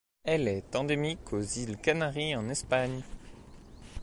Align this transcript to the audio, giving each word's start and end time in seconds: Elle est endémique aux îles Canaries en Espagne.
Elle 0.23 0.47
est 0.47 0.75
endémique 0.75 1.31
aux 1.31 1.43
îles 1.43 1.77
Canaries 1.77 2.35
en 2.35 2.49
Espagne. 2.49 3.03